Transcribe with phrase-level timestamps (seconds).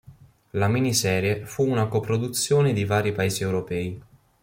[0.55, 4.01] La miniserie fu una coproduzione di vari paesi europei.